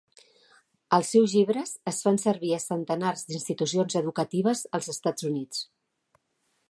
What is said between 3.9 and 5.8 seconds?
educatives als Estats Units.